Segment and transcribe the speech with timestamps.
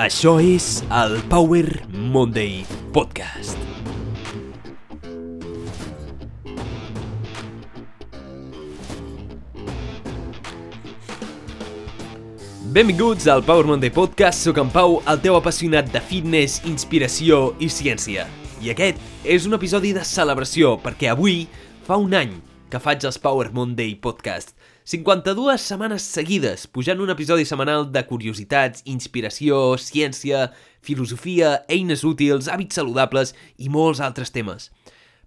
[0.00, 2.62] Això és el Power Monday
[2.94, 3.58] Podcast.
[12.72, 17.68] Benvinguts al Power Monday Podcast, sóc en Pau, el teu apassionat de fitness, inspiració i
[17.68, 18.24] ciència.
[18.64, 21.42] I aquest és un episodi de celebració, perquè avui
[21.84, 22.38] fa un any
[22.70, 24.54] que faig els Power Monday Podcast.
[24.86, 30.46] 52 setmanes seguides, pujant un episodi setmanal de curiositats, inspiració, ciència,
[30.86, 34.70] filosofia, eines útils, hàbits saludables i molts altres temes.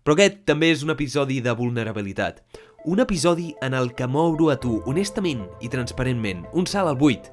[0.04, 2.42] Però aquest també és un episodi de vulnerabilitat.
[2.88, 7.32] Un episodi en el que m'obro a tu, honestament i transparentment, un salt al buit.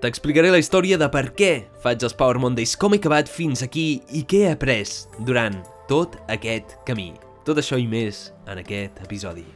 [0.00, 1.54] T'explicaré la història de per què
[1.84, 6.16] faig els Power Mondays, com he acabat fins aquí i què he après durant tot
[6.32, 7.12] aquest camí.
[7.46, 9.46] Tot això i més en aquest episodi.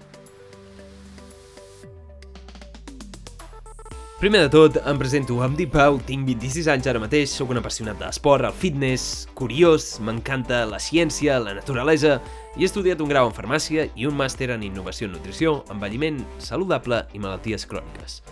[4.25, 7.59] Primer de tot, em presento, em dic Pau, tinc 26 anys ara mateix, sóc un
[7.61, 12.15] apassionat de l'esport, el fitness, curiós, m'encanta la ciència, la naturalesa,
[12.57, 16.23] i he estudiat un grau en farmàcia i un màster en innovació en nutrició, envelliment
[16.39, 18.23] saludable i malalties cròniques.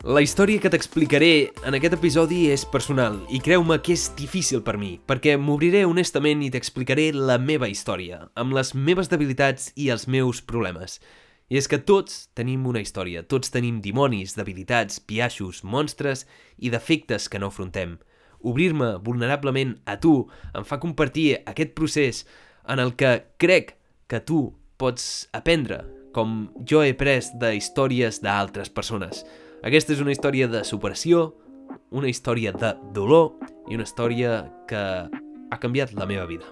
[0.00, 4.78] La història que t'explicaré en aquest episodi és personal i creu-me que és difícil per
[4.80, 10.06] mi, perquè m'obriré honestament i t'explicaré la meva història, amb les meves debilitats i els
[10.08, 10.94] meus problemes.
[11.52, 16.24] I és que tots tenim una història, tots tenim dimonis, debilitats, piaixos, monstres
[16.56, 17.98] i defectes que no afrontem.
[18.40, 20.14] Obrir-me vulnerablement a tu
[20.56, 22.24] em fa compartir aquest procés
[22.64, 23.76] en el que crec
[24.08, 24.46] que tu
[24.80, 25.84] pots aprendre,
[26.16, 29.26] com jo he pres de històries d'altres persones.
[29.60, 31.34] Aquesta és una història de superació,
[31.92, 33.34] una història de dolor
[33.68, 36.48] i una història que ha canviat la meva vida.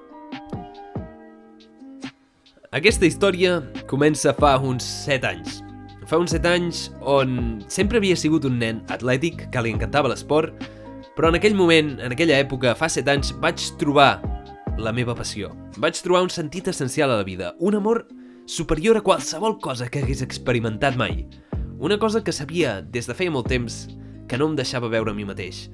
[2.77, 5.63] Aquesta història comença fa uns 7 anys.
[6.05, 10.53] Fa uns 7 anys on sempre havia sigut un nen atlètic que li encantava l'esport,
[11.17, 14.19] però en aquell moment, en aquella època, fa 7 anys, vaig trobar
[14.77, 15.55] la meva passió.
[15.81, 18.05] Vaig trobar un sentit essencial a la vida, un amor
[18.45, 21.25] superior a qualsevol cosa que hagués experimentat mai.
[21.81, 23.85] Una cosa que sabia des de feia molt temps
[24.27, 25.69] que no em deixava veure a mi mateix.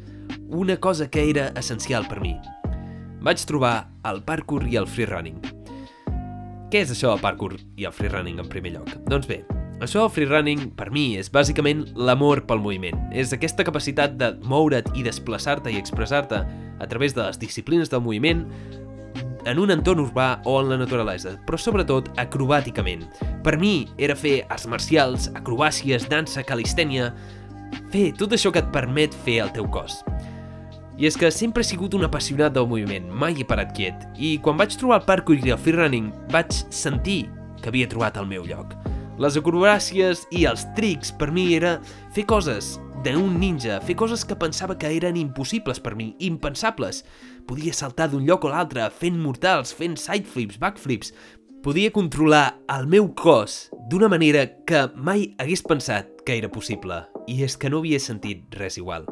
[0.53, 2.35] Una cosa que era essencial per mi.
[3.25, 5.39] Vaig trobar el parkour i el freerunning.
[6.69, 8.93] Què és això del parkour i el freerunning en primer lloc?
[9.09, 9.41] Doncs bé,
[9.81, 13.01] això del freerunning per mi és bàsicament l'amor pel moviment.
[13.17, 18.05] És aquesta capacitat de moure't i desplaçar-te i expressar-te a través de les disciplines del
[18.05, 18.45] moviment
[19.47, 23.05] en un entorn urbà o en la naturalesa, però sobretot acrobàticament.
[23.45, 27.13] Per mi era fer arts marcials, acrobàcies, dansa, calistènia...
[27.91, 29.97] Fer tot això que et permet fer el teu cos.
[30.95, 34.37] I és que sempre he sigut un apassionat del moviment, mai he parat quiet, i
[34.43, 37.25] quan vaig trobar el parkour i el freerunning vaig sentir
[37.61, 38.77] que havia trobat el meu lloc.
[39.19, 41.77] Les acrobàcies i els trics per mi era
[42.15, 47.03] fer coses d'un ninja, fer coses que pensava que eren impossibles per mi, impensables.
[47.45, 51.13] Podia saltar d'un lloc a l'altre, fent mortals, fent sideflips, backflips.
[51.65, 57.43] Podia controlar el meu cos d'una manera que mai hagués pensat que era possible, i
[57.45, 59.05] és que no havia sentit res igual.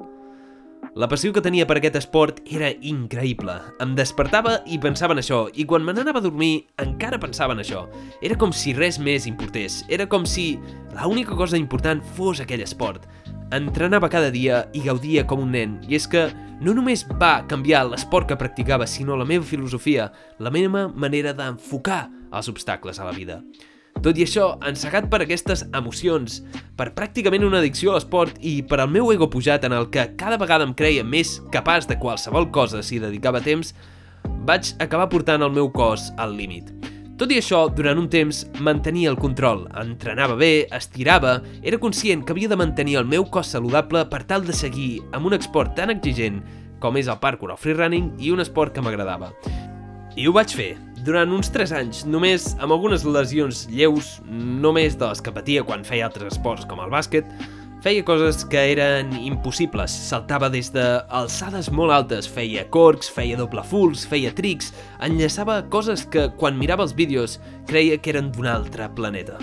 [0.93, 3.54] La passió que tenia per aquest esport era increïble.
[3.81, 7.62] Em despertava i pensava en això, i quan me n'anava a dormir encara pensava en
[7.62, 7.87] això.
[8.20, 9.78] Era com si res més importés.
[9.88, 10.59] Era com si
[10.99, 13.09] l'única cosa important fos aquell esport.
[13.52, 16.22] Entrenava cada dia i gaudia com un nen, i és que
[16.64, 20.06] no només va canviar l'esport que practicava, sinó la meva filosofia,
[20.40, 23.42] la meva manera d'enfocar els obstacles a la vida.
[24.00, 26.40] Tot i això, encegat per aquestes emocions,
[26.80, 30.08] per pràcticament una addicció a l'esport i per al meu ego pujat en el que
[30.16, 33.74] cada vegada em creia més capaç de qualsevol cosa si dedicava temps,
[34.48, 36.72] vaig acabar portant el meu cos al límit.
[37.22, 42.34] Tot i això, durant un temps mantenia el control, entrenava bé, estirava, era conscient que
[42.34, 45.92] havia de mantenir el meu cos saludable per tal de seguir amb un esport tan
[45.94, 46.40] exigent
[46.82, 49.30] com és el parkour o freerunning i un esport que m'agradava.
[50.18, 50.72] I ho vaig fer,
[51.06, 55.86] durant uns 3 anys, només amb algunes lesions lleus, només de les que patia quan
[55.86, 57.30] feia altres esports com el bàsquet,
[57.82, 59.91] feia coses que eren impossibles.
[59.91, 64.70] Saltava des de alçades molt altes, feia corcs, feia doble fulls, feia trics,
[65.02, 69.40] enllaçava coses que quan mirava els vídeos creia que eren d'un altre planeta.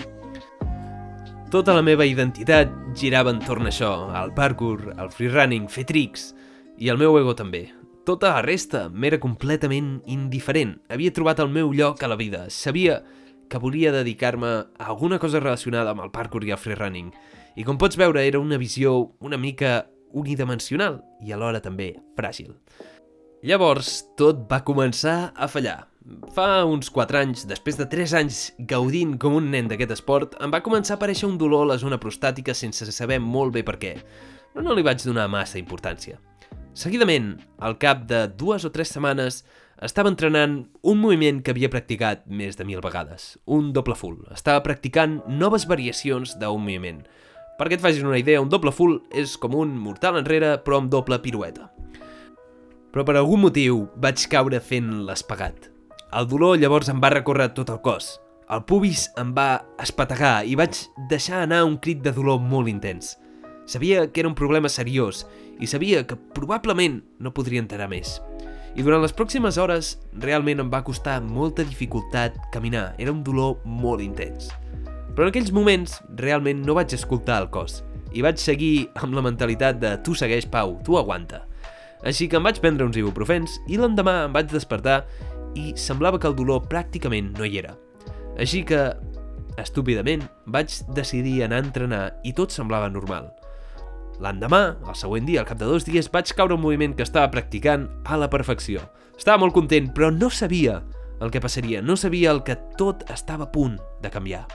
[1.52, 6.30] Tota la meva identitat girava entorn a això, al parkour, al freerunning, fer trics,
[6.80, 7.66] i el meu ego també.
[8.08, 10.78] Tota la resta m'era completament indiferent.
[10.88, 12.46] Havia trobat el meu lloc a la vida.
[12.48, 13.02] Sabia
[13.50, 17.10] que volia dedicar-me a alguna cosa relacionada amb el parkour i el freerunning.
[17.56, 22.54] I com pots veure, era una visió una mica unidimensional i alhora també fràgil.
[23.46, 25.78] Llavors, tot va començar a fallar.
[26.34, 30.52] Fa uns 4 anys, després de 3 anys gaudint com un nen d'aquest esport, em
[30.52, 33.78] va començar a aparèixer un dolor a la zona prostàtica sense saber molt bé per
[33.80, 33.94] què.
[34.52, 36.18] Però no li vaig donar massa importància.
[36.76, 39.42] Seguidament, al cap de dues o tres setmanes,
[39.80, 44.20] estava entrenant un moviment que havia practicat més de mil vegades, un doble full.
[44.34, 47.00] Estava practicant noves variacions d'un moviment.
[47.60, 50.88] Perquè et facis una idea, un doble full és com un mortal enrere però amb
[50.88, 51.66] doble pirueta.
[52.88, 55.68] Però per algun motiu vaig caure fent l'espagat.
[56.16, 58.14] El dolor llavors em va recórrer tot el cos.
[58.50, 60.78] El pubis em va espategar i vaig
[61.12, 63.12] deixar anar un crit de dolor molt intens.
[63.68, 65.26] Sabia que era un problema seriós
[65.60, 68.16] i sabia que probablement no podria enterar més.
[68.74, 72.94] I durant les pròximes hores realment em va costar molta dificultat caminar.
[72.96, 74.48] Era un dolor molt intens.
[75.20, 77.82] Però en aquells moments realment no vaig escoltar el cos
[78.16, 81.42] i vaig seguir amb la mentalitat de tu segueix Pau, tu aguanta.
[82.08, 85.02] Així que em vaig prendre uns ibuprofens i l'endemà em vaig despertar
[85.60, 87.74] i semblava que el dolor pràcticament no hi era.
[88.40, 88.78] Així que,
[89.60, 93.28] estúpidament, vaig decidir anar a entrenar i tot semblava normal.
[94.24, 97.28] L'endemà, el següent dia, al cap de dos dies, vaig caure un moviment que estava
[97.36, 98.88] practicant a la perfecció.
[99.20, 100.80] Estava molt content, però no sabia
[101.20, 104.46] el que passaria, no sabia el que tot estava a punt de canviar.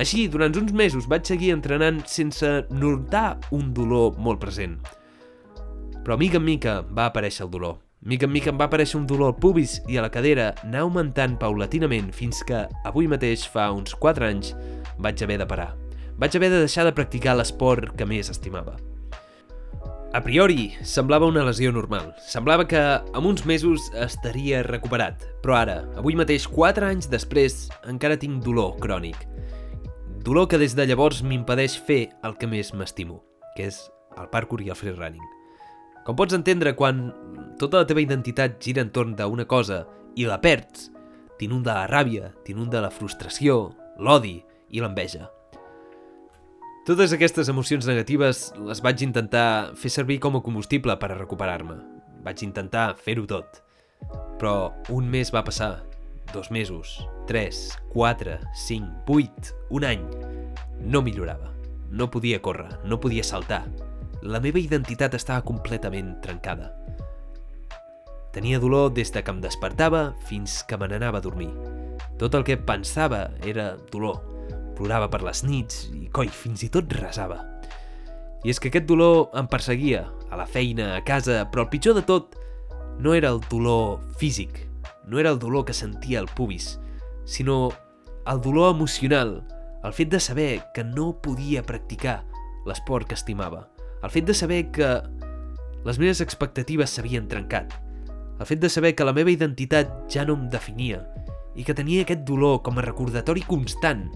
[0.00, 4.80] Així, durant uns mesos vaig seguir entrenant sense notar un dolor molt present.
[6.04, 7.78] Però mica en mica va aparèixer el dolor.
[8.04, 10.82] Mica en mica em va aparèixer un dolor al pubis i a la cadera anar
[10.84, 14.50] augmentant paulatinament fins que, avui mateix, fa uns 4 anys,
[14.98, 15.70] vaig haver de parar.
[16.20, 18.76] Vaig haver de deixar de practicar l'esport que més estimava.
[20.14, 22.12] A priori, semblava una lesió normal.
[22.22, 25.24] Semblava que en uns mesos estaria recuperat.
[25.42, 29.24] Però ara, avui mateix, 4 anys després, encara tinc dolor crònic.
[30.24, 33.18] Dolor que des de llavors m'impedeix fer el que més m'estimo,
[33.52, 33.82] que és
[34.16, 35.20] el parkour i el freerunning.
[36.06, 37.10] Com pots entendre, quan
[37.60, 39.82] tota la teva identitat gira entorn d'una cosa
[40.16, 40.88] i la perds,
[41.36, 44.38] t'inunda la ràbia, t'inunda la frustració, l'odi
[44.72, 45.28] i l'enveja.
[46.88, 51.76] Totes aquestes emocions negatives les vaig intentar fer servir com a combustible per a recuperar-me.
[52.24, 53.60] Vaig intentar fer-ho tot.
[54.40, 55.74] Però un mes va passar
[56.32, 60.04] dos mesos, 3, 4, 5, 8, un any.
[60.80, 61.52] No millorava.
[61.90, 63.64] No podia córrer, no podia saltar.
[64.22, 66.72] La meva identitat estava completament trencada.
[68.34, 71.52] Tenia dolor des de que em despertava fins que me n'anava a dormir.
[72.18, 74.18] Tot el que pensava era dolor.
[74.74, 77.38] Plorava per les nits i, coi, fins i tot resava.
[78.44, 80.02] I és que aquest dolor em perseguia,
[80.34, 82.34] a la feina, a casa, però el pitjor de tot
[82.98, 84.64] no era el dolor físic,
[85.06, 86.80] no era el dolor que sentia el pubis,
[87.24, 87.70] sinó
[88.26, 89.46] el dolor emocional,
[89.84, 92.24] el fet de saber que no podia practicar
[92.64, 93.68] l'esport que estimava,
[94.02, 94.90] el fet de saber que
[95.84, 97.74] les meves expectatives s'havien trencat,
[98.40, 101.04] el fet de saber que la meva identitat ja no em definia
[101.54, 104.08] i que tenia aquest dolor com a recordatori constant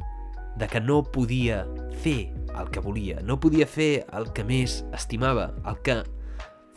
[0.58, 1.62] de que no podia
[2.02, 6.00] fer el que volia, no podia fer el que més estimava, el que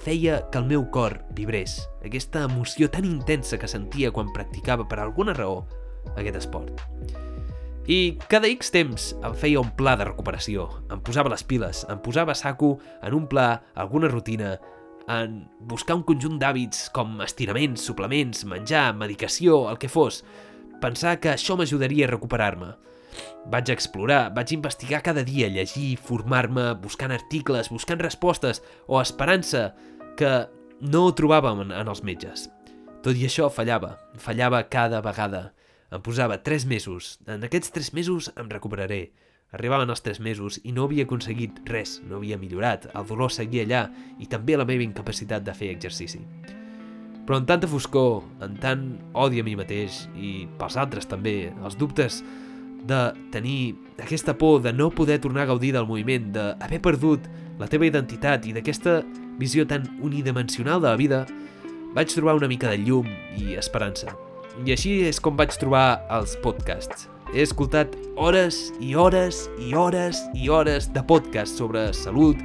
[0.01, 4.99] feia que el meu cor vibrés, aquesta emoció tan intensa que sentia quan practicava per
[4.99, 5.61] alguna raó
[6.15, 6.81] aquest esport.
[7.89, 12.01] I cada X temps em feia un pla de recuperació, em posava les piles, em
[12.01, 14.55] posava saco en un pla, alguna rutina,
[15.09, 20.21] en buscar un conjunt d'hàbits com estiraments, suplements, menjar, medicació, el que fos,
[20.81, 22.73] pensar que això m'ajudaria a recuperar-me.
[23.51, 29.71] Vaig explorar, vaig investigar cada dia, llegir, formar-me, buscant articles, buscant respostes o esperança
[30.17, 30.31] que
[30.81, 32.49] no trobàvem en, en els metges.
[33.01, 35.51] Tot i això fallava, fallava cada vegada.
[35.91, 37.17] Em posava 3 mesos.
[37.27, 39.09] En aquests 3 mesos em recuperaré.
[39.51, 43.65] Arribaven els 3 mesos i no havia aconseguit res, no havia millorat, el dolor seguia
[43.65, 43.81] allà
[44.23, 46.21] i també la meva incapacitat de fer exercici.
[47.27, 51.75] Però en tanta foscor, en tant odi a mi mateix i pels altres també, els
[51.77, 52.21] dubtes
[52.87, 57.27] de tenir aquesta por de no poder tornar a gaudir del moviment, d'haver perdut
[57.59, 59.01] la teva identitat i d'aquesta
[59.39, 61.25] visió tan unidimensional de la vida,
[61.93, 63.07] vaig trobar una mica de llum
[63.37, 64.15] i esperança.
[64.65, 67.07] I així és com vaig trobar els podcasts.
[67.31, 72.39] He escoltat hores i hores i hores i hores de podcast sobre salut,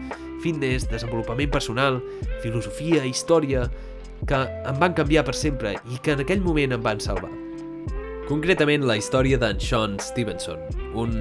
[0.45, 1.99] fitness, desenvolupament personal,
[2.45, 3.66] filosofia, història,
[4.26, 7.46] que em van canviar per sempre i que en aquell moment em van salvar.
[8.26, 10.59] Concretament la història d'en Sean Stevenson,
[10.99, 11.12] un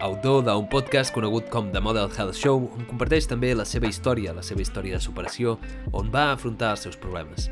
[0.00, 4.32] autor d'un podcast conegut com The Model Health Show, on comparteix també la seva història,
[4.32, 5.58] la seva història de superació,
[5.92, 7.50] on va afrontar els seus problemes.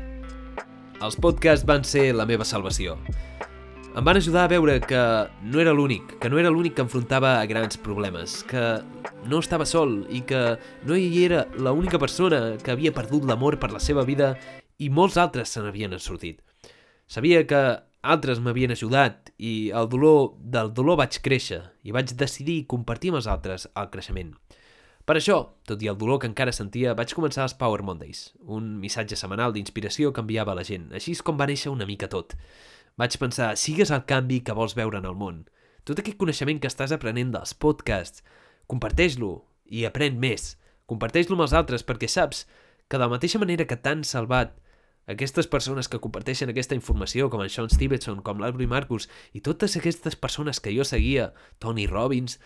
[0.97, 2.95] Els podcasts van ser la meva salvació.
[3.93, 5.03] Em van ajudar a veure que
[5.45, 8.79] no era l'únic, que no era l'únic que enfrontava a grans problemes, que
[9.29, 10.57] no estava sol i que
[10.89, 14.33] no hi era l'única persona que havia perdut l'amor per la seva vida
[14.81, 16.41] i molts altres se n'havien sortit.
[17.05, 17.61] Sabia que
[18.13, 23.19] altres m'havien ajudat i el dolor del dolor vaig créixer i vaig decidir compartir amb
[23.19, 24.31] els altres el creixement.
[25.07, 28.73] Per això, tot i el dolor que encara sentia, vaig començar els Power Mondays, un
[28.81, 30.89] missatge setmanal d'inspiració que enviava la gent.
[30.91, 32.35] Així és com va néixer una mica tot.
[32.99, 35.45] Vaig pensar, sigues el canvi que vols veure en el món.
[35.87, 38.19] Tot aquest coneixement que estàs aprenent dels podcasts,
[38.67, 39.31] comparteix-lo
[39.71, 40.57] i aprèn més.
[40.91, 42.43] Comparteix-lo amb els altres perquè saps
[42.87, 44.57] que de la mateixa manera que t'han salvat
[45.07, 49.77] aquestes persones que comparteixen aquesta informació, com en Sean Stevenson, com l'Albury Marcus, i totes
[49.79, 51.31] aquestes persones que jo seguia,
[51.63, 52.37] Tony Robbins,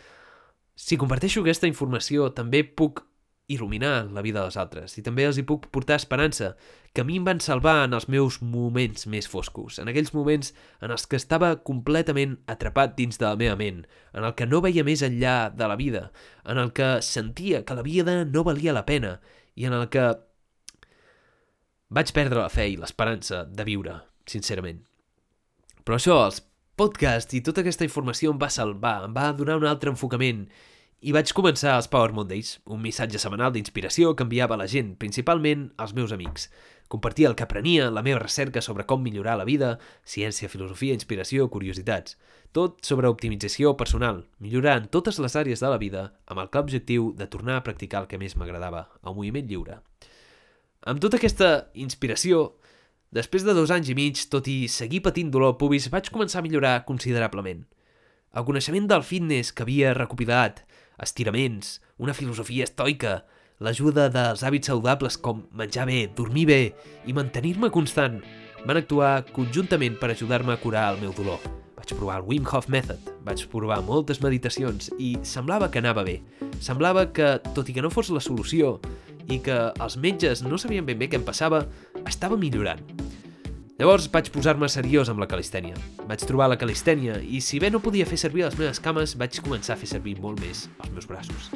[0.75, 3.03] si comparteixo aquesta informació també puc
[3.51, 6.53] il·luminar la vida dels altres i també els hi puc portar esperança,
[6.96, 10.53] que a mi em van salvar en els meus moments més foscos, en aquells moments
[10.84, 13.84] en els que estava completament atrapat dins de la meva ment,
[14.15, 16.10] en el que no veia més enllà de la vida,
[16.46, 19.20] en el que sentia que la vida no valia la pena
[19.56, 20.10] i en el que
[21.91, 23.98] vaig perdre la fe i l'esperança de viure,
[24.29, 24.79] sincerament.
[25.83, 26.39] Però això, els
[26.79, 30.45] podcasts i tota aquesta informació em va salvar, em va donar un altre enfocament
[31.01, 34.93] i vaig començar els Power Mondays, un missatge setmanal d'inspiració que enviava a la gent,
[35.01, 36.48] principalment als meus amics.
[36.93, 39.71] Compartia el que aprenia, la meva recerca sobre com millorar la vida,
[40.05, 42.19] ciència, filosofia, inspiració, curiositats.
[42.53, 46.67] Tot sobre optimització personal, millorar en totes les àrees de la vida amb el clar
[46.67, 49.81] objectiu de tornar a practicar el que més m'agradava, el moviment lliure.
[50.82, 52.56] Amb tota aquesta inspiració,
[53.14, 56.46] després de dos anys i mig, tot i seguir patint dolor pubis, vaig començar a
[56.48, 57.68] millorar considerablement.
[58.34, 60.64] El coneixement del fitness que havia recopilat,
[60.98, 63.20] estiraments, una filosofia estoica,
[63.62, 66.62] l'ajuda dels hàbits saludables com menjar bé, dormir bé
[67.06, 68.18] i mantenir-me constant,
[68.66, 71.46] van actuar conjuntament per ajudar-me a curar el meu dolor.
[71.82, 76.20] Vaig provar el Wim Hof Method, vaig provar moltes meditacions i semblava que anava bé.
[76.62, 78.76] Semblava que, tot i que no fos la solució,
[79.26, 81.64] i que els metges no sabien ben bé què em passava,
[82.06, 82.84] estava millorant.
[83.80, 85.74] Llavors vaig posar-me seriós amb la calistènia.
[86.06, 89.42] Vaig trobar la calistènia i si bé no podia fer servir les meves cames, vaig
[89.42, 91.50] començar a fer servir molt més els meus braços.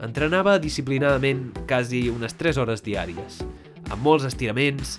[0.00, 3.42] Entrenava disciplinadament quasi unes 3 hores diàries,
[3.90, 4.96] amb molts estiraments,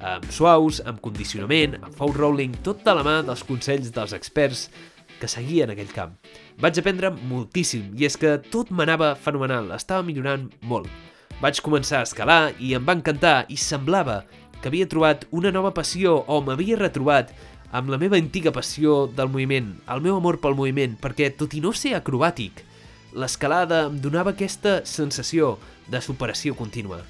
[0.00, 4.68] amb suaus, amb condicionament, amb foul rolling, tot de la mà dels consells dels experts
[5.18, 6.14] que seguien aquell camp.
[6.62, 10.88] Vaig aprendre moltíssim i és que tot m'anava fenomenal, estava millorant molt.
[11.42, 14.22] Vaig començar a escalar i em va encantar i semblava
[14.58, 17.30] que havia trobat una nova passió o m'havia retrobat
[17.70, 21.60] amb la meva antiga passió del moviment, el meu amor pel moviment, perquè tot i
[21.60, 22.62] no ser acrobàtic,
[23.12, 25.56] l'escalada em donava aquesta sensació
[25.88, 27.02] de superació contínua.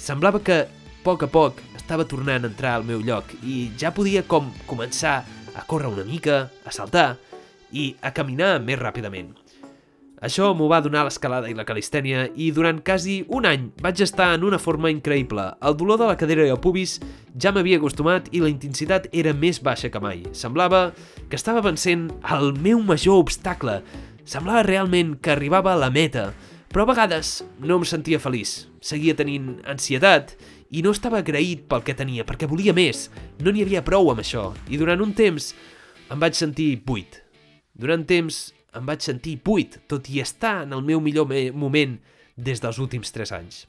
[0.00, 3.92] Semblava que, a poc a poc, estava tornant a entrar al meu lloc i ja
[3.94, 5.20] podia com començar
[5.54, 7.14] a córrer una mica, a saltar
[7.70, 9.30] i a caminar més ràpidament.
[10.26, 14.32] Això m'ho va donar l'escalada i la calistènia i durant quasi un any vaig estar
[14.34, 15.44] en una forma increïble.
[15.62, 16.96] El dolor de la cadera i el pubis
[17.38, 20.24] ja m'havia acostumat i la intensitat era més baixa que mai.
[20.32, 20.88] Semblava
[21.30, 23.78] que estava vencent el meu major obstacle.
[24.26, 26.32] Semblava realment que arribava a la meta,
[26.72, 28.64] però a vegades no em sentia feliç.
[28.82, 30.34] Seguia tenint ansietat
[30.70, 33.06] i no estava agraït pel que tenia, perquè volia més.
[33.40, 34.50] No n'hi havia prou amb això.
[34.70, 35.52] I durant un temps
[36.10, 37.20] em vaig sentir buit.
[37.76, 38.40] Durant temps
[38.76, 41.98] em vaig sentir buit, tot i estar en el meu millor moment
[42.36, 43.64] des dels últims 3 anys.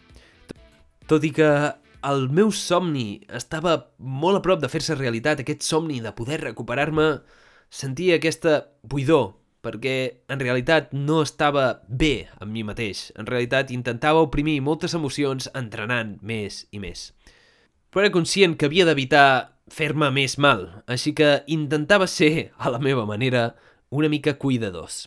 [1.08, 1.50] Tot i que
[2.08, 7.08] el meu somni estava molt a prop de fer-se realitat, aquest somni de poder recuperar-me,
[7.70, 9.34] sentia aquesta buidor,
[9.68, 9.98] perquè
[10.32, 13.10] en realitat no estava bé amb mi mateix.
[13.20, 17.12] En realitat intentava oprimir moltes emocions entrenant més i més.
[17.92, 19.28] Però era conscient que havia d'evitar
[19.68, 23.52] fer-me més mal, així que intentava ser, a la meva manera,
[23.92, 25.06] una mica cuidadors.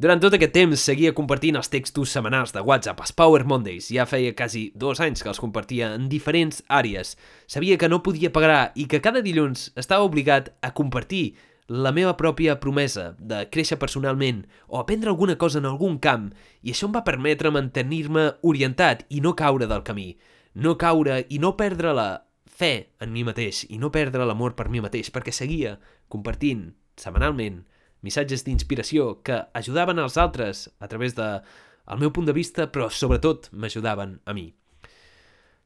[0.00, 3.90] Durant tot aquest temps seguia compartint els textos setmanals de WhatsApp, els Power Mondays.
[3.92, 7.18] Ja feia quasi dos anys que els compartia en diferents àrees.
[7.44, 11.34] Sabia que no podia pagar i que cada dilluns estava obligat a compartir
[11.70, 16.32] la meva pròpia promesa de créixer personalment o aprendre alguna cosa en algun camp
[16.66, 20.16] i això em va permetre mantenir-me orientat i no caure del camí.
[20.54, 22.08] No caure i no perdre la
[22.42, 25.76] fe en mi mateix i no perdre l'amor per mi mateix perquè seguia
[26.10, 27.62] compartint setmanalment
[28.02, 31.36] missatges d'inspiració que ajudaven als altres a través de
[31.90, 34.50] el meu punt de vista, però sobretot m'ajudaven a mi.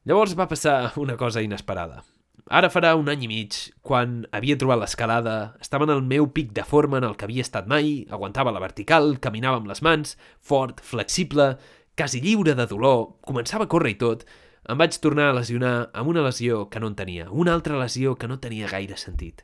[0.04, 2.04] Llavors va passar una cosa inesperada.
[2.52, 6.52] Ara farà un any i mig, quan havia trobat l'escalada, estava en el meu pic
[6.52, 10.18] de forma en el que havia estat mai, aguantava la vertical, caminava amb les mans,
[10.44, 11.54] fort, flexible,
[11.96, 14.26] quasi lliure de dolor, començava a córrer i tot,
[14.68, 18.14] em vaig tornar a lesionar amb una lesió que no en tenia, una altra lesió
[18.20, 19.40] que no tenia gaire sentit.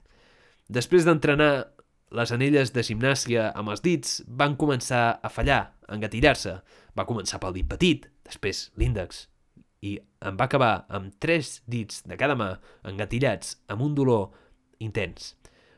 [0.69, 1.73] Després d'entrenar
[2.13, 6.57] les anelles de gimnàsia amb els dits van començar a fallar, a engatillar-se.
[6.99, 9.25] Va començar pel dit petit, després l'índex,
[9.83, 9.97] i
[10.27, 12.51] em va acabar amb tres dits de cada mà
[12.89, 14.31] engatillats amb un dolor
[14.79, 15.35] intens.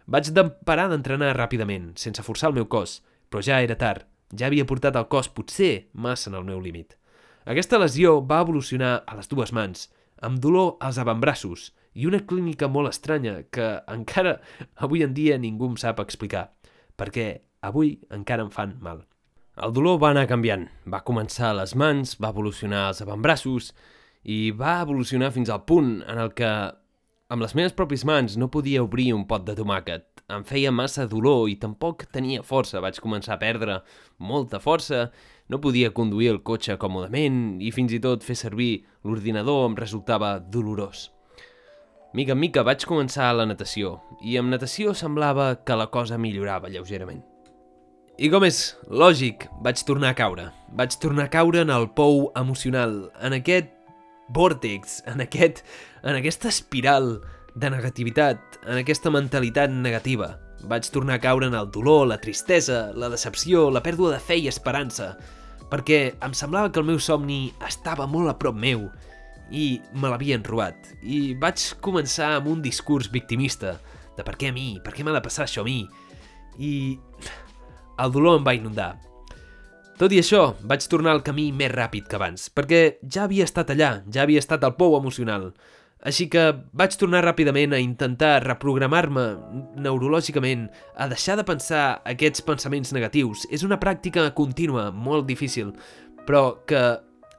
[0.07, 0.33] Vaig
[0.67, 4.07] parar d'entrenar ràpidament, sense forçar el meu cos, però ja era tard.
[4.35, 6.97] Ja havia portat el cos potser massa en el meu límit.
[7.45, 9.91] Aquesta lesió va evolucionar a les dues mans,
[10.23, 14.39] amb dolor als avantbraços i una clínica molt estranya que encara
[14.77, 16.51] avui en dia ningú em sap explicar,
[16.97, 19.05] perquè avui encara em fan mal.
[19.61, 20.63] El dolor va anar canviant.
[20.89, 23.73] Va començar a les mans, va evolucionar als avantbraços
[24.25, 26.49] i va evolucionar fins al punt en el que
[27.29, 30.07] amb les meves pròpies mans no podia obrir un pot de tomàquet.
[30.33, 32.81] Em feia massa dolor i tampoc tenia força.
[32.81, 33.83] Vaig començar a perdre
[34.17, 35.11] molta força,
[35.53, 40.39] no podia conduir el cotxe còmodament i fins i tot fer servir l'ordinador em resultava
[40.41, 41.11] dolorós.
[42.17, 46.17] Mica en mica vaig començar a la natació i amb natació semblava que la cosa
[46.17, 47.21] millorava lleugerament.
[48.23, 50.45] I com és lògic, vaig tornar a caure.
[50.79, 53.73] Vaig tornar a caure en el pou emocional, en aquest
[54.31, 55.65] vòrtex, en, aquest,
[56.07, 57.17] en aquesta espiral
[57.59, 60.37] de negativitat, en aquesta mentalitat negativa.
[60.71, 64.39] Vaig tornar a caure en el dolor, la tristesa, la decepció, la pèrdua de fe
[64.39, 65.17] i esperança,
[65.73, 68.87] perquè em semblava que el meu somni estava molt a prop meu
[69.51, 70.93] i me l'havien robat.
[71.03, 73.81] I vaig començar amb un discurs victimista
[74.15, 75.81] de per què a mi, per què m'ha de passar això a mi?
[76.63, 77.01] I
[77.99, 78.95] el dolor em va inundar.
[80.01, 83.71] Tot i això, vaig tornar al camí més ràpid que abans, perquè ja havia estat
[83.75, 85.53] allà, ja havia estat al pou emocional.
[86.03, 89.27] Així que vaig tornar ràpidament a intentar reprogramar-me
[89.85, 90.65] neurològicament,
[90.99, 93.47] a deixar de pensar aquests pensaments negatius.
[93.55, 95.71] És una pràctica contínua, molt difícil,
[96.27, 96.83] però que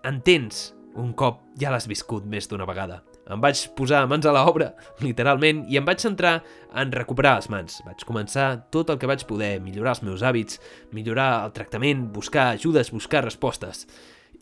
[0.08, 3.02] entens un cop ja l'has viscut més d'una vegada.
[3.32, 6.42] Em vaig posar mans a l'obra, literalment, i em vaig centrar
[6.76, 7.80] en recuperar les mans.
[7.86, 10.60] Vaig començar tot el que vaig poder, millorar els meus hàbits,
[10.92, 13.88] millorar el tractament, buscar ajudes, buscar respostes.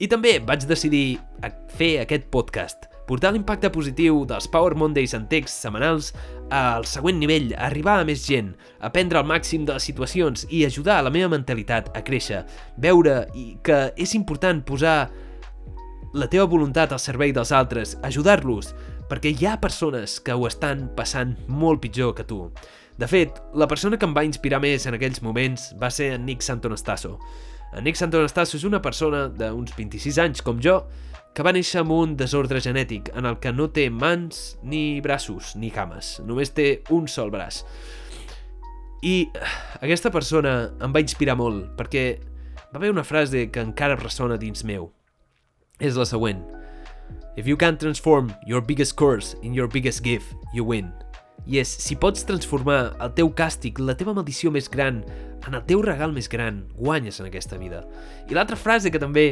[0.01, 1.19] I també vaig decidir
[1.77, 6.09] fer aquest podcast, portar l'impacte positiu dels Power Mondays en text setmanals
[6.49, 11.03] al següent nivell, arribar a més gent, aprendre al màxim de les situacions i ajudar
[11.05, 12.47] la meva mentalitat a créixer,
[12.81, 13.27] veure
[13.61, 15.11] que és important posar
[16.13, 18.73] la teva voluntat al servei dels altres, ajudar-los,
[19.07, 22.41] perquè hi ha persones que ho estan passant molt pitjor que tu.
[22.99, 26.25] De fet, la persona que em va inspirar més en aquells moments va ser en
[26.27, 27.15] Nick Santonastasso.
[27.71, 30.81] En Nick Santonastasso és una persona d'uns 26 anys, com jo,
[31.31, 35.55] que va néixer amb un desordre genètic en el que no té mans, ni braços,
[35.55, 36.17] ni cames.
[36.27, 37.63] Només té un sol braç.
[39.01, 39.31] I
[39.79, 42.07] aquesta persona em va inspirar molt, perquè
[42.67, 44.91] va haver una frase que encara ressona dins meu
[45.81, 46.41] és la següent.
[47.35, 50.91] If you can transform your biggest curse in your biggest gift, you win.
[51.47, 55.01] I és, si pots transformar el teu càstig, la teva maldició més gran,
[55.47, 57.81] en el teu regal més gran, guanyes en aquesta vida.
[58.29, 59.25] I l'altra frase que també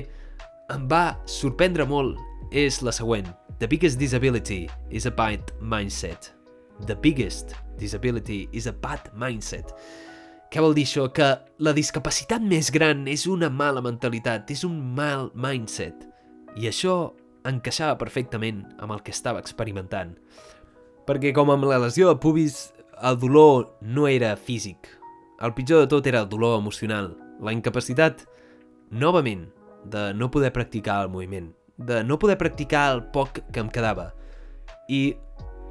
[0.73, 2.17] em va sorprendre molt
[2.55, 3.29] és la següent.
[3.59, 6.31] The biggest disability is a bad mindset.
[6.87, 9.75] The biggest disability is a bad mindset.
[10.49, 11.05] Què vol dir això?
[11.13, 16.07] Que la discapacitat més gran és una mala mentalitat, és un mal mindset.
[16.57, 17.13] I això
[17.47, 20.15] encaixava perfectament amb el que estava experimentant.
[21.07, 22.69] Perquè com amb la lesió de pubis,
[23.01, 24.89] el dolor no era físic.
[25.39, 28.25] El pitjor de tot era el dolor emocional, la incapacitat,
[28.91, 29.47] novament,
[29.85, 34.09] de no poder practicar el moviment, de no poder practicar el poc que em quedava
[34.89, 35.15] i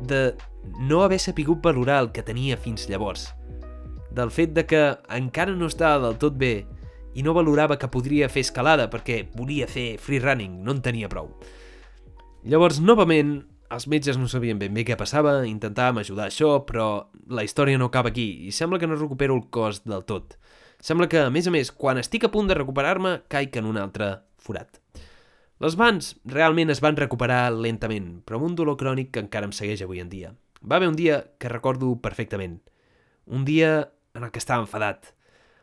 [0.01, 0.33] de
[0.81, 3.29] no haver sapigut valorar el que tenia fins llavors.
[4.15, 6.67] Del fet de que encara no estava del tot bé
[7.15, 11.09] i no valorava que podria fer escalada perquè volia fer free running, no en tenia
[11.09, 11.31] prou.
[12.49, 13.41] Llavors, novament,
[13.75, 17.91] els metges no sabien ben bé què passava, intentàvem ajudar això, però la història no
[17.91, 20.39] acaba aquí i sembla que no recupero el cos del tot.
[20.81, 23.81] Sembla que, a més a més, quan estic a punt de recuperar-me, caic en un
[23.81, 24.79] altre forat.
[25.59, 29.55] Les mans realment es van recuperar lentament, però amb un dolor crònic que encara em
[29.57, 30.31] segueix avui en dia.
[30.63, 32.61] Va haver un dia que recordo perfectament.
[33.27, 35.13] Un dia en el que estava enfadat,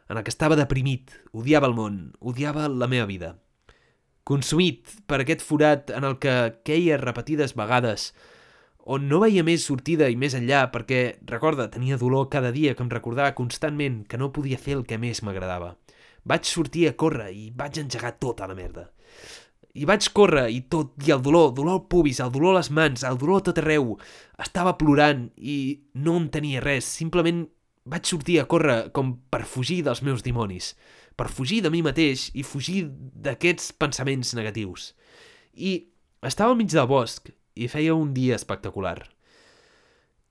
[0.10, 3.36] en el que estava deprimit, odiava el món, odiava la meva vida.
[4.26, 8.12] Consumit per aquest forat en el que queia repetides vegades,
[8.86, 12.86] on no veia més sortida i més enllà perquè, recorda, tenia dolor cada dia que
[12.86, 15.74] em recordava constantment que no podia fer el que més m'agradava.
[16.26, 18.90] Vaig sortir a córrer i vaig engegar tota la merda.
[19.76, 22.70] I vaig córrer i tot, i el dolor, dolor al pubis, el dolor a les
[22.72, 23.98] mans, el dolor a tot arreu.
[24.40, 25.58] Estava plorant i
[26.00, 27.44] no en tenia res, simplement
[27.86, 30.74] vaig sortir a córrer com per fugir dels meus dimonis,
[31.16, 34.94] per fugir de mi mateix i fugir d'aquests pensaments negatius.
[35.54, 35.88] I
[36.26, 38.98] estava al mig del bosc i feia un dia espectacular.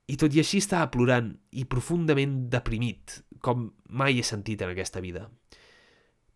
[0.05, 5.01] I tot i així estava plorant i profundament deprimit, com mai he sentit en aquesta
[5.01, 5.25] vida.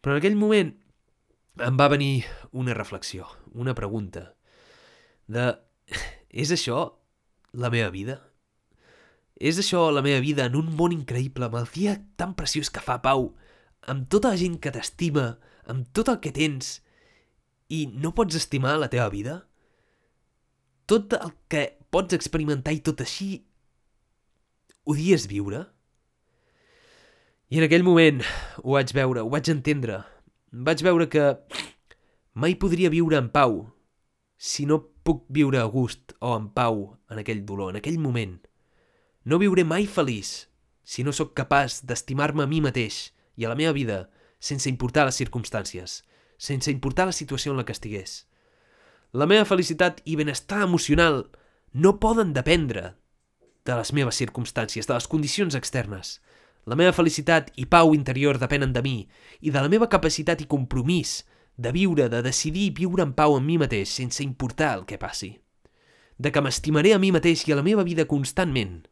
[0.01, 0.71] Però en aquell moment
[1.59, 2.23] em va venir
[2.55, 4.31] una reflexió, una pregunta,
[5.27, 5.51] de
[6.29, 6.79] és això
[7.53, 8.19] la meva vida?
[9.39, 12.83] És això la meva vida en un món increïble, amb el dia tan preciós que
[12.83, 13.31] fa Pau,
[13.87, 16.81] amb tota la gent que t'estima, amb tot el que tens,
[17.71, 19.37] i no pots estimar la teva vida?
[20.89, 23.45] Tot el que pots experimentar i tot així,
[24.89, 25.63] odies viure?
[27.49, 28.19] I en aquell moment
[28.59, 30.03] ho vaig veure, ho vaig entendre.
[30.51, 31.31] Vaig veure que
[32.35, 33.61] mai podria viure en pau
[34.35, 38.37] si no puc viure a gust o en pau en aquell dolor, en aquell moment.
[39.25, 40.47] No viuré mai feliç
[40.83, 43.99] si no sóc capaç d'estimar-me a mi mateix i a la meva vida
[44.39, 46.01] sense importar les circumstàncies,
[46.37, 48.25] sense importar la situació en la que estigués.
[49.11, 51.25] La meva felicitat i benestar emocional
[51.73, 52.93] no poden dependre
[53.65, 56.19] de les meves circumstàncies, de les condicions externes.
[56.65, 58.97] La meva felicitat i pau interior depenen de mi
[59.41, 61.23] i de la meva capacitat i compromís
[61.57, 65.33] de viure, de decidir viure en pau amb mi mateix sense importar el que passi.
[66.17, 68.85] De que m'estimaré a mi mateix i a la meva vida constantment,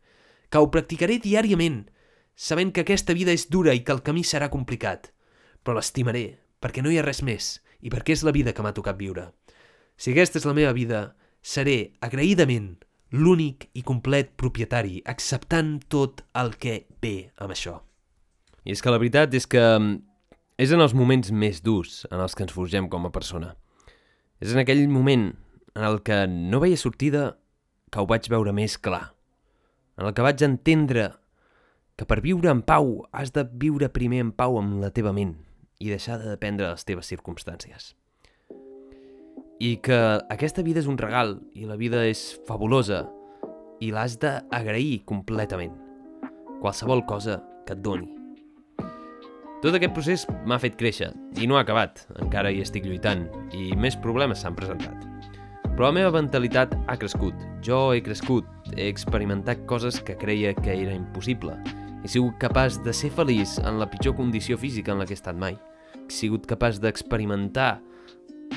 [0.49, 1.85] que ho practicaré diàriament,
[2.35, 5.11] sabent que aquesta vida és dura i que el camí serà complicat,
[5.63, 8.75] però l'estimaré perquè no hi ha res més i perquè és la vida que m'ha
[8.77, 9.29] tocat viure.
[9.97, 12.75] Si aquesta és la meva vida, seré agraïdament
[13.11, 17.79] l'únic i complet propietari, acceptant tot el que ve amb això.
[18.67, 19.97] I és que la veritat és que mm,
[20.59, 23.53] és en els moments més durs en els que ens forgem com a persona.
[24.43, 25.29] És en aquell moment
[25.77, 27.37] en el que no veia sortida
[27.91, 29.16] que ho vaig veure més clar.
[29.97, 31.09] En el que vaig entendre
[31.97, 35.33] que per viure en pau has de viure primer en pau amb la teva ment
[35.81, 37.95] i deixar de dependre de les teves circumstàncies.
[39.57, 39.97] I que
[40.29, 43.07] aquesta vida és un regal i la vida és fabulosa
[43.81, 45.73] i l'has d'agrair completament.
[46.61, 48.13] Qualsevol cosa que et doni.
[49.65, 51.09] Tot aquest procés m'ha fet créixer
[51.41, 53.25] i no ha acabat, encara hi estic lluitant
[53.57, 55.16] i més problemes s'han presentat.
[55.77, 60.73] Però la meva mentalitat ha crescut, jo he crescut, he experimentat coses que creia que
[60.73, 61.53] era impossible.
[62.01, 65.19] He sigut capaç de ser feliç en la pitjor condició física en la que he
[65.19, 65.53] estat mai.
[65.93, 67.75] He sigut capaç d'experimentar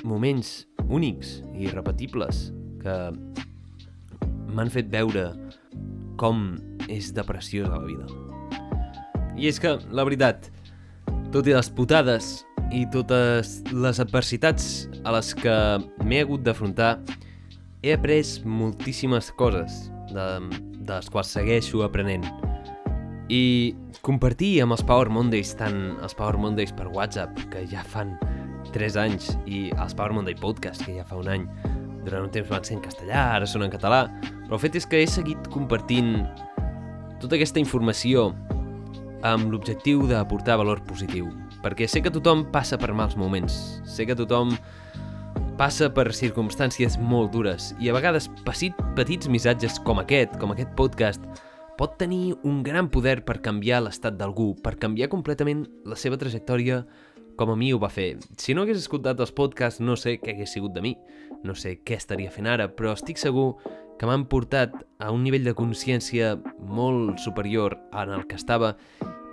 [0.00, 2.46] moments únics i irrepetibles
[2.80, 2.96] que
[4.56, 5.28] m'han fet veure
[6.16, 6.54] com
[6.88, 8.08] és de preciosa la vida.
[9.36, 10.48] I és que, la veritat,
[11.36, 12.38] tot i les putades
[12.70, 15.54] i totes les adversitats a les que
[16.06, 16.98] m'he hagut d'afrontar,
[17.82, 20.26] he après moltíssimes coses de,
[20.78, 22.26] de les quals segueixo aprenent.
[23.30, 23.74] I
[24.06, 28.16] compartir amb els Power Mondays, tant els Power Mondays per WhatsApp, que ja fan
[28.74, 31.46] 3 anys, i els Power Monday Podcast, que ja fa un any,
[32.04, 34.06] durant un temps van ser en castellà, ara són en català,
[34.44, 36.16] però el fet és que he seguit compartint
[37.20, 38.30] tota aquesta informació
[39.26, 41.28] amb l'objectiu d'aportar valor positiu,
[41.64, 44.56] perquè sé que tothom passa per mals moments, sé que tothom
[45.60, 47.74] passa per circumstàncies molt dures.
[47.80, 51.24] I a vegades petit, petits missatges com aquest, com aquest podcast,
[51.76, 56.82] pot tenir un gran poder per canviar l'estat d'algú, per canviar completament la seva trajectòria
[57.40, 58.18] com a mi ho va fer.
[58.36, 60.96] Si no hagués escoltat els podcasts, no sé què hagués sigut de mi,
[61.44, 63.54] no sé què estaria fent ara, però estic segur
[64.00, 68.74] que m'han portat a un nivell de consciència molt superior en el que estava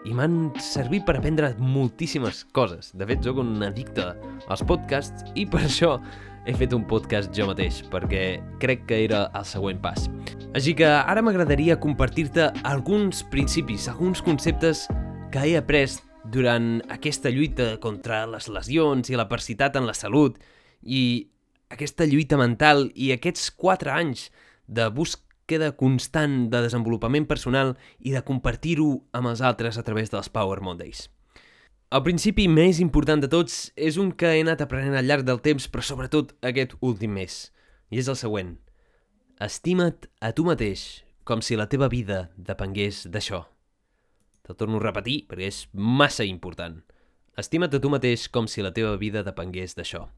[0.08, 2.93] i m'han servit per aprendre moltíssimes coses.
[2.96, 4.06] De fet, sóc un addicte
[4.48, 5.98] als podcasts i per això
[6.48, 10.08] he fet un podcast jo mateix, perquè crec que era el següent pas.
[10.56, 14.86] Així que ara m'agradaria compartir-te alguns principis, alguns conceptes
[15.34, 16.00] que he après
[16.32, 20.39] durant aquesta lluita contra les lesions i l'apercitat en la salut
[20.84, 21.28] i
[21.72, 24.30] aquesta lluita mental i aquests 4 anys
[24.67, 24.88] de
[25.48, 30.60] búsqueda constant de desenvolupament personal i de compartir-ho amb els altres a través dels Power
[30.60, 31.08] Mondays.
[31.90, 35.40] El principi més important de tots és un que he anat aprenent al llarg del
[35.40, 37.54] temps, però sobretot aquest últim mes,
[37.90, 38.58] i és el següent.
[39.40, 43.46] Estima't a tu mateix com si la teva vida depengués d'això.
[44.44, 46.82] Te torno a repetir perquè és massa important.
[47.40, 50.10] Estima't a tu mateix com si la teva vida depengués d'això.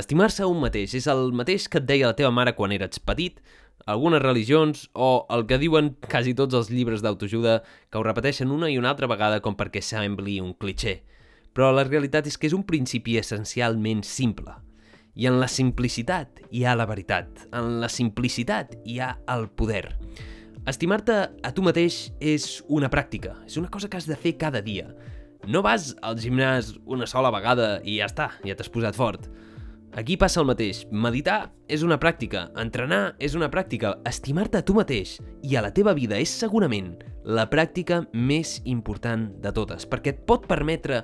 [0.00, 3.02] Estimar-se a un mateix és el mateix que et deia la teva mare quan eres
[3.02, 3.42] petit,
[3.90, 8.70] algunes religions o el que diuen quasi tots els llibres d'autoajuda que ho repeteixen una
[8.70, 11.00] i una altra vegada com perquè sembli un cliché.
[11.52, 14.54] Però la realitat és que és un principi essencialment simple.
[15.18, 17.48] I en la simplicitat hi ha la veritat.
[17.50, 19.88] En la simplicitat hi ha el poder.
[20.70, 24.62] Estimar-te a tu mateix és una pràctica, és una cosa que has de fer cada
[24.62, 24.92] dia.
[25.48, 29.26] No vas al gimnàs una sola vegada i ja està, ja t'has posat fort.
[29.98, 30.84] Aquí passa el mateix.
[30.94, 35.72] Meditar és una pràctica, entrenar és una pràctica, estimar-te a tu mateix i a la
[35.74, 36.92] teva vida és segurament
[37.26, 41.02] la pràctica més important de totes, perquè et pot permetre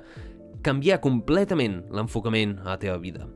[0.63, 3.27] canviar completament l'enfocament a la teva vida.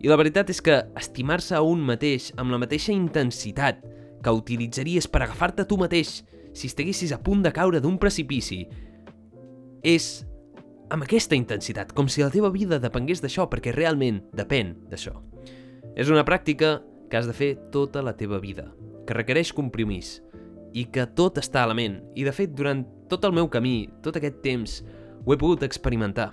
[0.00, 3.84] I la veritat és que estimar-se a un mateix amb la mateixa intensitat
[4.24, 6.22] que utilitzaries per agafar-te tu mateix
[6.56, 8.62] si estiguessis a punt de caure d'un precipici
[9.84, 10.24] és
[10.90, 15.14] amb aquesta intensitat, com si la teva vida depengués d'això, perquè realment depèn d'això.
[15.96, 18.66] És una pràctica que has de fer tota la teva vida,
[19.06, 20.18] que requereix compromís
[20.74, 22.00] i que tot està a la ment.
[22.18, 24.80] I de fet, durant tot el meu camí, tot aquest temps,
[25.24, 26.32] ho he pogut experimentar.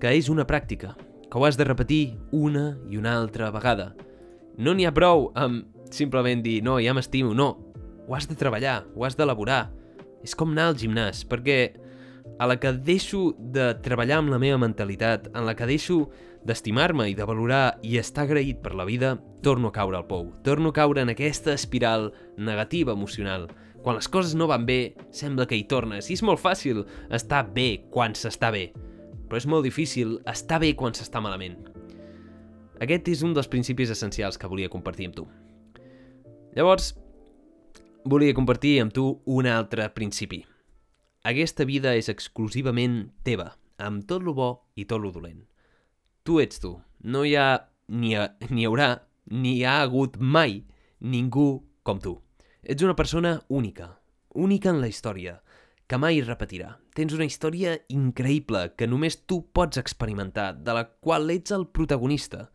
[0.00, 0.92] Que és una pràctica,
[1.30, 3.94] que ho has de repetir una i una altra vegada.
[4.58, 7.54] No n'hi ha prou amb simplement dir no, ja m'estimo, no.
[8.06, 9.70] Ho has de treballar, ho has d'elaborar.
[10.22, 11.85] És com anar al gimnàs, perquè
[12.38, 16.10] a la que deixo de treballar amb la meva mentalitat, en la que deixo
[16.46, 20.30] d'estimar-me i de valorar i estar agraït per la vida, torno a caure al pou.
[20.44, 23.48] Torno a caure en aquesta espiral negativa emocional.
[23.82, 26.10] Quan les coses no van bé, sembla que hi tornes.
[26.10, 28.68] I és molt fàcil estar bé quan s'està bé,
[29.26, 31.56] però és molt difícil estar bé quan s'està malament.
[32.82, 35.24] Aquest és un dels principis essencials que volia compartir amb tu.
[36.56, 36.92] Llavors,
[38.04, 40.44] volia compartir amb tu un altre principi–
[41.26, 43.50] aquesta vida és exclusivament teva,
[43.82, 45.42] amb tot lo bo i tot lo dolent.
[46.22, 46.76] Tu ets tu.
[47.02, 47.48] No hi ha,
[47.88, 48.92] ni, ha, ni haurà,
[49.30, 50.60] ni hi ha hagut mai
[51.00, 52.16] ningú com tu.
[52.62, 53.96] Ets una persona única,
[54.34, 55.40] única en la història,
[55.86, 56.76] que mai repetirà.
[56.94, 62.48] Tens una història increïble que només tu pots experimentar, de la qual ets el protagonista.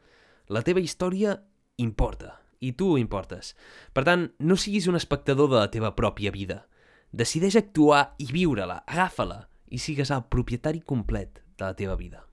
[0.51, 1.37] La teva història
[1.79, 3.53] importa, i tu importes.
[3.95, 6.65] Per tant, no siguis un espectador de la teva pròpia vida.
[7.11, 12.23] Decideix actuar i viure-la, agafa-la i sigues el propietari complet de la teva vida.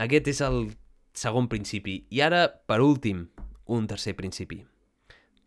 [0.00, 0.70] Aquest és el
[1.16, 2.02] segon principi.
[2.12, 3.26] I ara, per últim,
[3.72, 4.62] un tercer principi,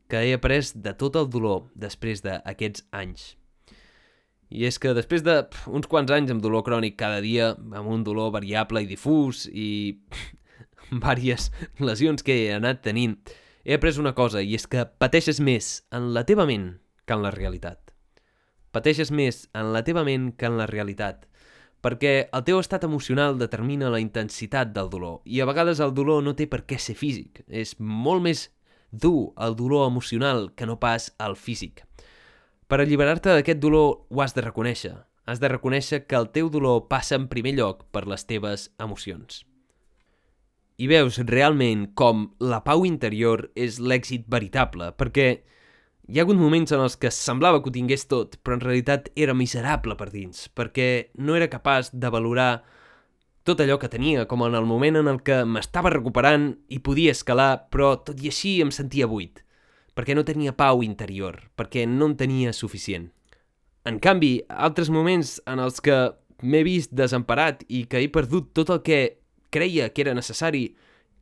[0.10, 3.32] que he après de tot el dolor després d'aquests anys.
[4.50, 5.44] I és que després de
[5.90, 10.00] quants anys amb dolor crònic cada dia, amb un dolor variable i difús i
[10.90, 11.50] diverses
[11.90, 13.18] lesions que he anat tenint,
[13.66, 16.72] he après una cosa, i és que pateixes més en la teva ment
[17.10, 17.96] que en la realitat.
[18.70, 21.26] Pateixes més en la teva ment que en la realitat,
[21.82, 26.22] perquè el teu estat emocional determina la intensitat del dolor, i a vegades el dolor
[26.22, 28.46] no té per què ser físic, és molt més
[28.92, 31.82] dur el dolor emocional que no pas el físic.
[32.70, 34.94] Per alliberar-te d'aquest dolor ho has de reconèixer.
[35.26, 39.46] Has de reconèixer que el teu dolor passa en primer lloc per les teves emocions.
[40.78, 45.42] I veus realment com la pau interior és l'èxit veritable, perquè
[46.10, 49.12] hi ha hagut moments en els que semblava que ho tingués tot, però en realitat
[49.14, 52.64] era miserable per dins, perquè no era capaç de valorar
[53.46, 57.14] tot allò que tenia, com en el moment en el que m'estava recuperant i podia
[57.14, 59.44] escalar, però tot i així em sentia buit,
[59.94, 63.12] perquè no tenia pau interior, perquè no en tenia suficient.
[63.86, 66.02] En canvi, altres moments en els que
[66.42, 69.02] m'he vist desemparat i que he perdut tot el que
[69.54, 70.72] creia que era necessari,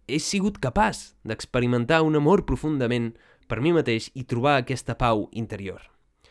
[0.07, 5.81] he sigut capaç d'experimentar un amor profundament per mi mateix i trobar aquesta pau interior.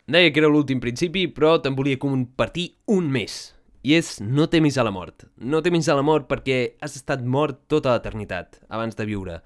[0.07, 3.57] Deia que era l'últim principi, però te'n volia compartir un més.
[3.83, 5.25] I és no temis a la mort.
[5.39, 9.41] No temis a la mort perquè has estat mort tota l'eternitat abans de viure.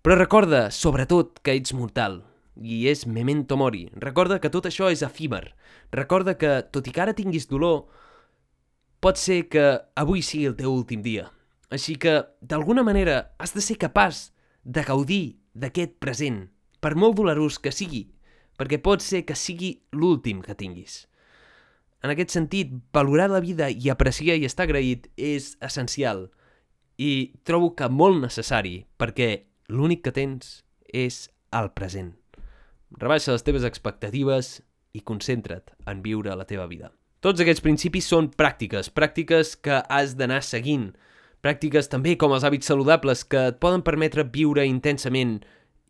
[0.00, 2.22] Però recorda, sobretot, que ets mortal.
[2.60, 3.86] I és memento mori.
[3.96, 5.50] Recorda que tot això és efímer.
[5.92, 7.86] Recorda que, tot i que ara tinguis dolor,
[9.00, 11.30] pot ser que avui sigui el teu últim dia.
[11.72, 14.30] Així que, d'alguna manera, has de ser capaç
[14.64, 16.48] de gaudir d'aquest present,
[16.80, 18.06] per molt dolorós que sigui,
[18.58, 21.06] perquè pot ser que sigui l'últim que tinguis.
[22.00, 26.30] En aquest sentit, valorar la vida i apreciar i estar agraït és essencial
[27.00, 32.14] i trobo que molt necessari perquè l'únic que tens és el present.
[32.96, 34.58] Rebaixa les teves expectatives
[34.96, 36.90] i concentra't en viure la teva vida.
[37.20, 40.90] Tots aquests principis són pràctiques, pràctiques que has d'anar seguint,
[41.44, 45.38] pràctiques també com els hàbits saludables que et poden permetre viure intensament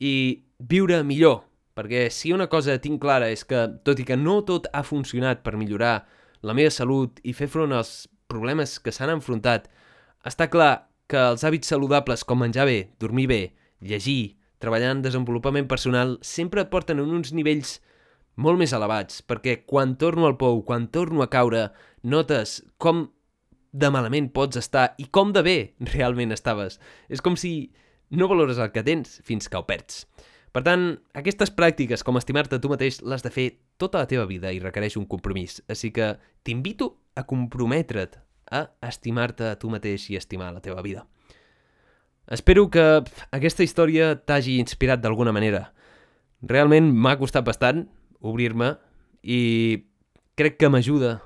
[0.00, 1.44] i viure millor,
[1.76, 5.44] perquè si una cosa tinc clara és que, tot i que no tot ha funcionat
[5.44, 6.00] per millorar
[6.42, 9.68] la meva salut i fer front als problemes que s'han enfrontat,
[10.26, 13.40] està clar que els hàbits saludables com menjar bé, dormir bé,
[13.80, 17.78] llegir, treballar en desenvolupament personal, sempre et porten en uns nivells
[18.40, 21.68] molt més elevats, perquè quan torno al pou, quan torno a caure,
[22.02, 23.08] notes com
[23.72, 25.58] de malament pots estar i com de bé
[25.92, 26.78] realment estaves.
[27.08, 27.72] És com si
[28.10, 30.04] no valores el que tens fins que ho perds.
[30.50, 33.46] Per tant, aquestes pràctiques, com estimar-te tu mateix, l'has de fer
[33.78, 35.60] tota la teva vida i requereix un compromís.
[35.70, 38.18] Així que t'invito a comprometre't
[38.50, 41.06] a estimar-te a tu mateix i estimar la teva vida.
[42.30, 42.82] Espero que
[43.34, 45.68] aquesta història t'hagi inspirat d'alguna manera.
[46.42, 47.86] Realment m'ha costat bastant
[48.20, 48.74] obrir-me
[49.22, 49.86] i
[50.38, 51.20] crec que m'ajuda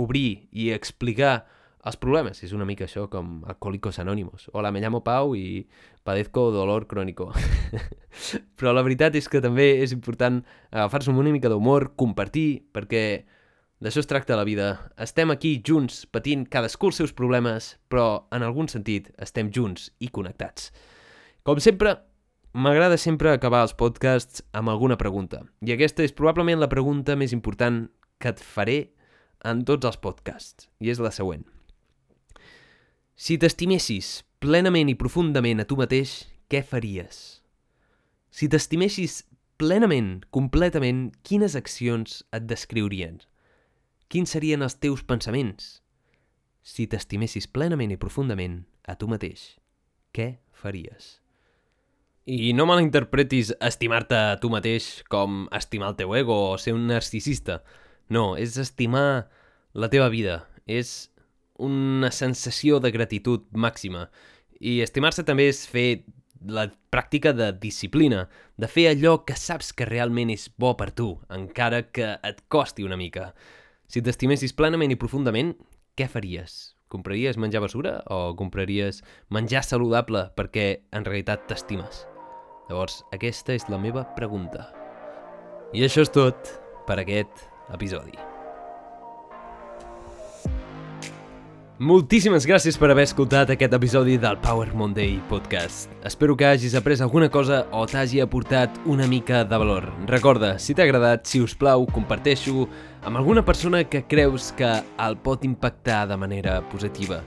[0.00, 1.44] obrir i explicar
[1.84, 2.42] els problemes.
[2.44, 4.48] És una mica això com Alcohólicos Anónimos.
[4.52, 5.66] Hola, me llamo Pau i
[6.04, 7.32] padezco dolor crónico.
[8.58, 13.04] Però la veritat és que també és important agafar-se una mica d'humor, compartir, perquè
[13.80, 14.92] D'això es tracta la vida.
[15.00, 20.10] Estem aquí junts, patint cadascú els seus problemes, però en algun sentit estem junts i
[20.12, 20.66] connectats.
[21.48, 21.94] Com sempre,
[22.52, 25.40] m'agrada sempre acabar els podcasts amb alguna pregunta.
[25.64, 27.86] I aquesta és probablement la pregunta més important
[28.20, 28.76] que et faré
[29.48, 30.68] en tots els podcasts.
[30.84, 31.48] I és la següent.
[33.20, 37.42] Si t'estimessis plenament i profundament a tu mateix, què faries?
[38.32, 39.24] Si t'estimessis
[39.60, 43.20] plenament, completament, quines accions et descriurien?
[44.10, 45.78] quins serien els teus pensaments?
[46.66, 49.54] Si t'estimessis plenament i profundament a tu mateix,
[50.12, 51.20] què faries?
[52.30, 56.84] I no malinterpretis estimar-te a tu mateix com estimar el teu ego o ser un
[56.90, 57.60] narcisista.
[58.10, 59.30] No, és estimar
[59.72, 60.44] la teva vida.
[60.66, 61.08] És
[61.60, 64.08] una sensació de gratitud màxima.
[64.60, 66.02] I estimar-se també és fer
[66.40, 71.12] la pràctica de disciplina, de fer allò que saps que realment és bo per tu,
[71.28, 73.30] encara que et costi una mica.
[73.90, 75.54] Si t'estimessis plenament i profundament,
[75.98, 76.76] què faries?
[76.90, 82.06] Compraries menjar basura o compraries menjar saludable perquè en realitat t'estimes?
[82.70, 84.70] Llavors, aquesta és la meva pregunta.
[85.74, 86.54] I això és tot
[86.86, 88.29] per aquest episodi.
[91.80, 95.88] Moltíssimes gràcies per haver escoltat aquest episodi del Power Monday Podcast.
[96.04, 99.86] Espero que hagis après alguna cosa o t'hagi aportat una mica de valor.
[100.04, 102.66] Recorda, si t'ha agradat, si us plau, comparteixo
[103.00, 107.22] amb alguna persona que creus que el pot impactar de manera positiva.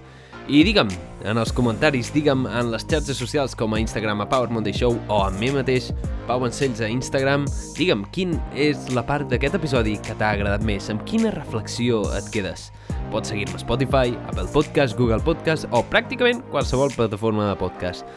[0.45, 0.93] I digue'm
[1.25, 4.99] en els comentaris, digue'm en les xarxes socials com a Instagram a Power Monday Show
[5.07, 5.89] o a mi mateix,
[6.27, 10.93] Pau Ancells a Instagram, digue'm quin és la part d'aquest episodi que t'ha agradat més,
[10.93, 12.69] amb quina reflexió et quedes.
[13.13, 18.08] Pots seguir-me a Spotify, Apple Podcast, Google Podcast o pràcticament qualsevol plataforma de podcast.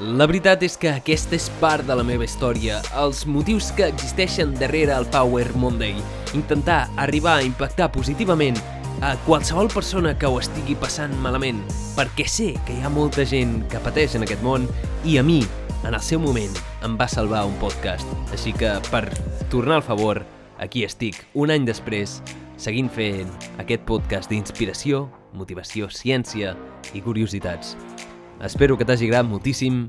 [0.00, 4.56] La veritat és que aquesta és part de la meva història, els motius que existeixen
[4.58, 5.94] darrere el Power Monday.
[6.34, 8.58] Intentar arribar a impactar positivament
[9.06, 11.62] a qualsevol persona que ho estigui passant malament,
[11.94, 14.66] perquè sé que hi ha molta gent que pateix en aquest món
[15.06, 15.44] i a mi,
[15.84, 18.08] en el seu moment, em va salvar un podcast.
[18.34, 19.06] Així que, per
[19.52, 20.24] tornar al favor,
[20.58, 22.18] aquí estic, un any després,
[22.60, 23.30] seguint fent
[23.62, 26.54] aquest podcast d'inspiració, motivació, ciència
[26.94, 27.74] i curiositats.
[28.44, 29.86] Espero que t'hagi agradat moltíssim.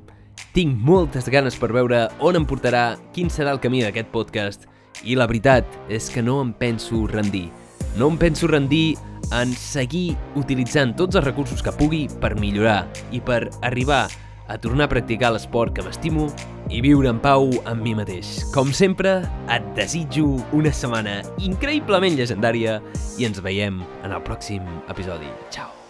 [0.55, 4.67] Tinc moltes ganes per veure on em portarà, quin serà el camí d'aquest podcast
[5.03, 7.49] i la veritat és que no em penso rendir
[7.97, 8.97] no em penso rendir
[9.36, 14.05] en seguir utilitzant tots els recursos que pugui per millorar i per arribar
[14.47, 16.30] a tornar a practicar l'esport que m'estimo
[16.71, 18.41] i viure en pau amb mi mateix.
[18.56, 19.19] Com sempre,
[19.51, 22.80] et desitjo una setmana increïblement llegendària
[23.19, 25.30] i ens veiem en el pròxim episodi.
[25.51, 25.80] Ciao!